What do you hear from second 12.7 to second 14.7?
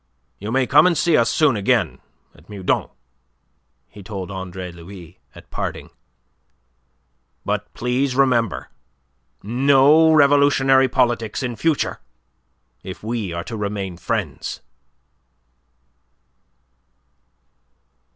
if we are to remain friends."